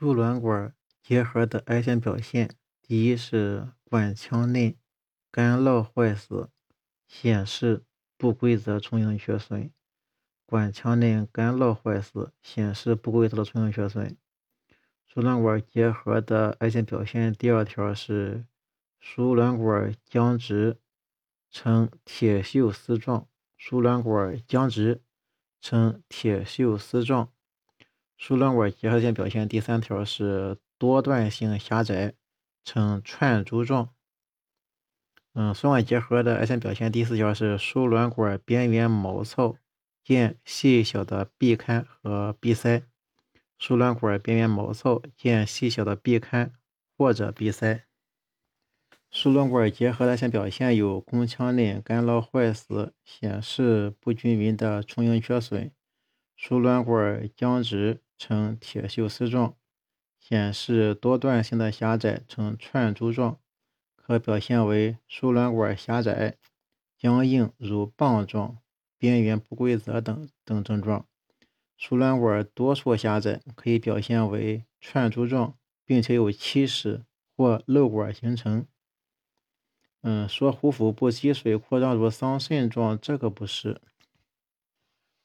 [0.00, 4.78] 输卵管结核的癌前表现，第一是管腔内
[5.30, 6.48] 干酪坏死，
[7.06, 7.84] 显示
[8.16, 9.70] 不规则充盈缺损。
[10.46, 14.16] 管腔内干酪坏死，显示不规则的充盈缺损。
[15.06, 18.46] 输卵管结核的癌前表现，第二条是
[19.00, 20.78] 输卵管僵直，
[21.50, 23.28] 呈铁锈丝状。
[23.58, 25.02] 输卵管僵直，
[25.60, 27.30] 呈铁锈丝状。
[28.20, 32.12] 输卵管结核性表现，第三条是多段性狭窄，
[32.62, 33.94] 呈串珠状。
[35.32, 39.56] 嗯，输卵管结核的癌前表现，第四条是输卵管边缘毛糙，
[40.04, 42.82] 见细小的壁龛和壁塞。
[43.58, 46.50] 输卵管边缘毛糙，见细小的壁龛
[46.98, 47.84] 或者壁塞。
[49.10, 55.72] 输卵管结核的癌前表现有宫腔内干酪坏死，显示不均匀的充盈缺损。
[56.36, 58.02] 输卵管僵直。
[58.20, 59.56] 呈铁锈丝状，
[60.18, 63.40] 显示多段性的狭窄，呈串珠状，
[63.96, 66.36] 可表现为输卵管狭窄、
[66.98, 68.58] 僵硬如棒状、
[68.98, 71.06] 边缘不规则等等症状。
[71.78, 78.66] 输卵管多处狭窄，可以表现为串珠状，并且有憩室或漏管形成。
[80.02, 83.80] 嗯，说壶腹部积水扩张如桑葚状，这个不是。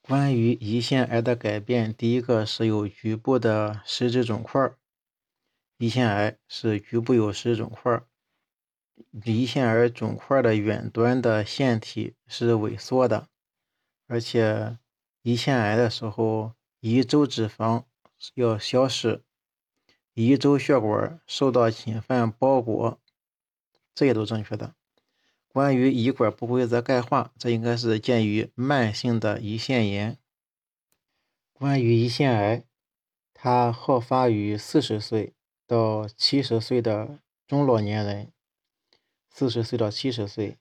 [0.07, 4.71] 关于胰腺癌的改变，第一个是有局部的实质肿块。
[5.79, 8.03] 胰腺癌是局部有实质肿块，
[9.23, 13.29] 胰腺癌肿块的远端的腺体是萎缩的，
[14.05, 14.77] 而且
[15.23, 17.85] 胰腺癌的时候，胰周脂肪
[18.35, 19.23] 要消失，
[20.13, 23.01] 胰周血管受到侵犯包裹，
[23.95, 24.75] 这些都正确的。
[25.55, 30.17] 关于胰管不规则钙化，这应该是鉴于慢性的胰腺炎。
[31.53, 32.65] 关于胰腺癌，
[33.33, 35.33] 它好发于四十岁
[35.65, 38.33] 到七十岁的中老年人。
[39.29, 40.57] 四十岁到七十岁，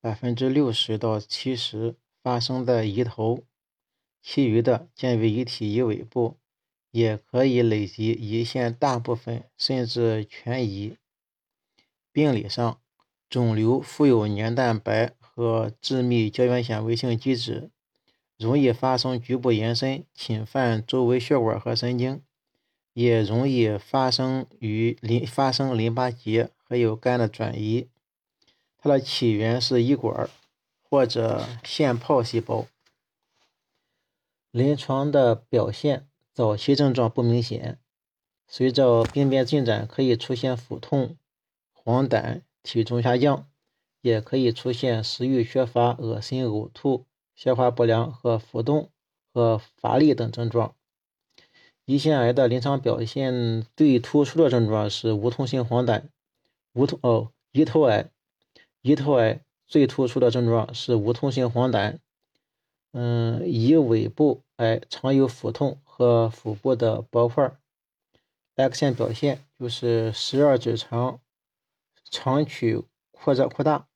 [0.00, 3.44] 百分之六十到七十发生在胰头，
[4.22, 6.38] 其余的见于胰体、胰尾部，
[6.90, 10.96] 也可以累及胰腺大部分甚至全胰。
[12.10, 12.80] 病理上。
[13.28, 17.70] 肿瘤富有黏蛋白和致密胶原纤维性基质，
[18.38, 22.22] 容易发生局部延伸，侵犯周围血管和神经，
[22.94, 27.88] 也容易发生于淋发生淋巴结还有肝的转移。
[28.78, 30.30] 它的起源是胰管
[30.82, 32.66] 或者腺泡细胞。
[34.50, 37.78] 临床的表现，早期症状不明显，
[38.46, 41.18] 随着病变进展，可以出现腹痛、
[41.74, 42.40] 黄疸。
[42.68, 43.48] 体重下降，
[44.02, 48.90] 也可以出现食欲缺乏、恶心、呕吐、消化不良和浮动
[49.32, 50.74] 和乏力等症状。
[51.86, 56.02] 胰腺癌的临床表现最突出的症状是无痛性黄疸。
[56.74, 58.10] 无痛哦，胰头癌，
[58.82, 61.96] 胰头癌最突出的症状是无痛性黄疸。
[62.92, 67.50] 嗯，胰尾部癌常有腹痛和腹部的包块。
[68.56, 71.20] X 线表现就是十二指肠。
[72.10, 73.88] 肠曲扩张扩大，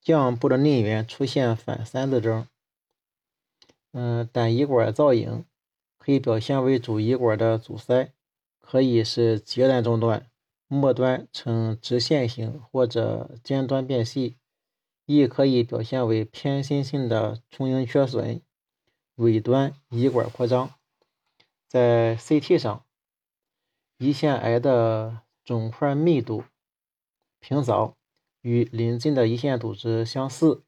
[0.00, 2.46] 降部的内缘出现反三字征。
[3.92, 5.44] 嗯，胆胰管造影
[5.96, 8.12] 可以表现为主胰管的阻塞，
[8.60, 10.30] 可以是截断中断，
[10.66, 14.36] 末端呈直线型或者尖端变细，
[15.06, 18.42] 亦可以表现为偏心性的充盈缺损，
[19.16, 20.74] 尾端胰管扩张。
[21.66, 22.84] 在 CT 上，
[23.98, 26.44] 胰腺癌的肿块密度。
[27.40, 27.96] 平扫
[28.40, 30.64] 与邻近的胰腺组织相似，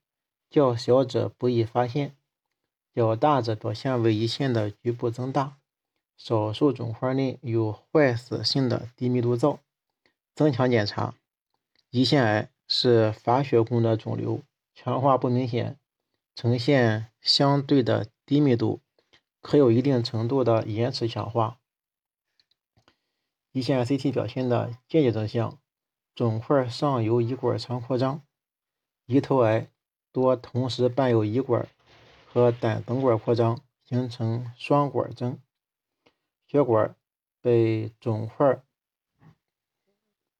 [0.48, 2.16] 较小者不易发现，
[2.94, 5.58] 较大者表现为胰腺的局部增大。
[6.16, 9.60] 少数肿块内有坏死性的低密度灶。
[10.34, 11.14] 增强检查，
[11.90, 14.42] 胰腺癌是乏血供的肿瘤，
[14.74, 15.78] 强化不明显，
[16.34, 18.80] 呈现相对的低密度，
[19.40, 21.58] 可有一定程度的延迟强化。
[23.52, 25.58] 胰腺 CT 表现的间接征象。
[26.14, 28.22] 肿块上游胰管常扩张，
[29.06, 29.68] 胰头癌
[30.12, 31.68] 多同时伴有胰管
[32.26, 35.38] 和胆等管扩张，形成双管征。
[36.46, 36.96] 血管
[37.40, 38.60] 被肿块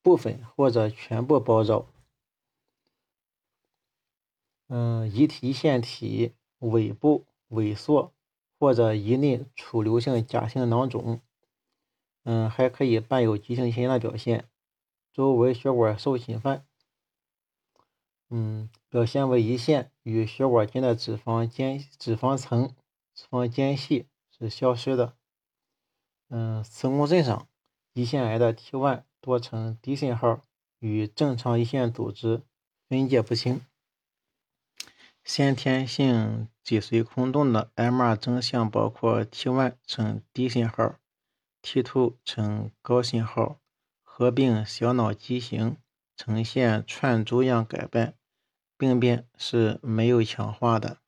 [0.03, 1.87] 部分或者全部包绕。
[4.67, 8.13] 嗯，胰体腺体尾部萎缩
[8.59, 11.21] 或者胰内储留性假性囊肿。
[12.25, 14.50] 嗯，还可以伴有急性心炎的表现。
[15.13, 16.65] 周围血管受侵犯，
[18.29, 22.75] 嗯，表现为胰腺与血管间的脂肪间脂肪层、
[23.15, 25.17] 脂肪间隙是消失的。
[26.29, 27.49] 嗯，磁共振上
[27.93, 30.43] 胰腺癌的 T1 多呈低信号，
[30.79, 32.43] 与正常胰腺组织
[32.89, 33.61] 分界不清。
[35.25, 40.95] 先天性脊髓空洞的 MR 征象包括 T1 呈低信号
[41.63, 43.59] ，T2 呈高信号，
[44.21, 45.79] 合并小脑畸形，
[46.15, 48.13] 呈现串珠样改变，
[48.77, 50.99] 病变是没有强化的。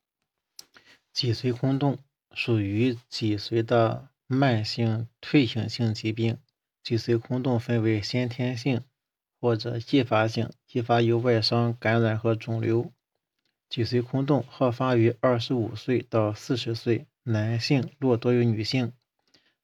[1.12, 1.98] 脊髓空洞
[2.32, 6.38] 属于脊髓的慢性退行性疾病。
[6.82, 8.82] 脊髓空洞分为先天性
[9.38, 12.90] 或者继发性，继发由外伤、感染和肿瘤。
[13.68, 18.94] 脊髓空洞好发于二十五岁到四十岁，男性略多于女性。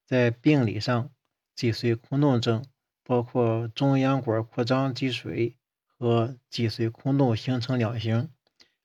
[0.05, 1.11] 在病理上，
[1.55, 2.67] 脊髓空洞症
[3.09, 5.57] 包括中央管扩张积水
[5.99, 8.29] 和脊髓空洞形成两型。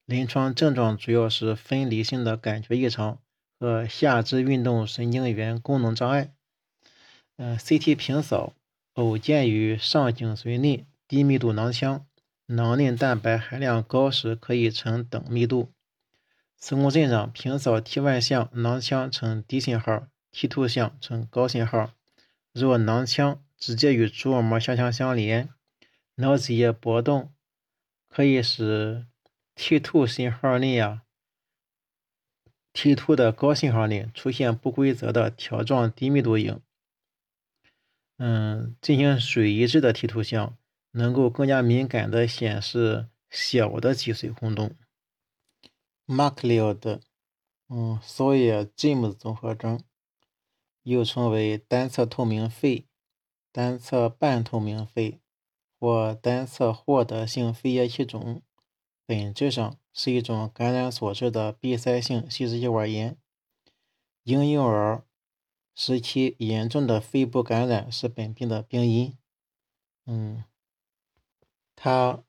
[0.06, 3.20] 临床症状主要是分离性的感觉异常
[3.60, 6.32] 和下肢运动神经元功能障碍。
[7.36, 8.54] 嗯，CT 平扫
[8.94, 12.06] 偶见于上颈髓内低密度囊腔。
[12.46, 15.74] 囊内蛋白含量高时可以呈等密度。
[16.56, 21.92] 磁共振上平扫 T1 项囊腔呈低信号，T2 项呈高信号。
[22.54, 25.48] 若囊腔直接与蛛网膜下腔相连，
[26.16, 27.34] 脑脊液波动
[28.10, 29.08] 可以使
[29.56, 31.04] T2 信号内啊
[32.74, 36.60] ，T2 的高信号内出现不规则的条状低密度影。
[38.18, 40.58] 嗯，进行水移质的 T2 像。
[40.96, 44.76] 能够更加敏感地显示小的脊髓空洞。
[46.06, 47.00] MacLeod，
[47.68, 49.82] 嗯，Sawyer-James 综合征，
[50.84, 52.86] 又称为单侧透明肺、
[53.54, 55.22] 单侧半透明肺
[55.80, 58.42] 或单侧获得性肺液气肿，
[59.06, 63.16] 本质上是一种感染所致的闭塞性细支气管炎。
[64.24, 65.06] 婴幼儿
[65.76, 69.16] 时期严重的肺部感染是本病的病因。
[70.06, 70.44] 嗯。
[71.76, 72.24] 它，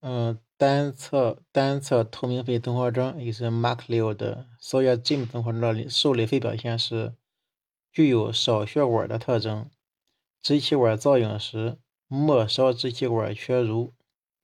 [0.00, 7.14] 嗯，单侧单侧透明肺综合征也是 McLeod Sawyer-James 综合征的受类肺表现是
[7.92, 9.70] 具有少血管的特征，
[10.42, 13.94] 支气管造影时末梢支气管缺如，